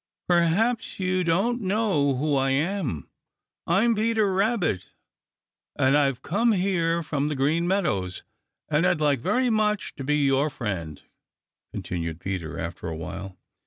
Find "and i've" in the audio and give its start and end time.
5.75-6.23